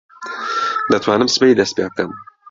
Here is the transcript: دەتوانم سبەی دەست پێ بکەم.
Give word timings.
دەتوانم 0.91 1.29
سبەی 1.35 1.57
دەست 1.59 1.73
پێ 1.77 1.83
بکەم. 1.89 2.11